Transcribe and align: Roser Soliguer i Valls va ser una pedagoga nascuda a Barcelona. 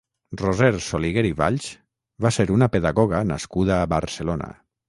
Roser 0.41 0.69
Soliguer 0.85 1.23
i 1.29 1.33
Valls 1.43 1.69
va 2.27 2.33
ser 2.39 2.47
una 2.57 2.73
pedagoga 2.77 3.23
nascuda 3.35 3.81
a 3.83 3.95
Barcelona. 3.97 4.53